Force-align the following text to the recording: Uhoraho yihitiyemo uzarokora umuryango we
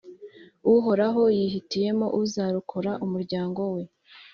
Uhoraho 0.73 1.23
yihitiyemo 1.37 2.07
uzarokora 2.21 2.91
umuryango 3.05 3.61
we 3.73 3.81